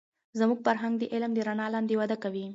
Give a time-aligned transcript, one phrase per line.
[0.39, 2.45] زموږ فرهنگ د علم د رڼا لاندې وده کوي.